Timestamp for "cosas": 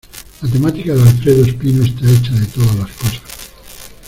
2.89-3.21